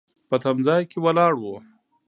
په 0.29 0.35
تم 0.43 0.57
ځای 0.67 0.81
کې 0.89 0.97
ولاړ 1.05 1.33
و. 1.41 1.43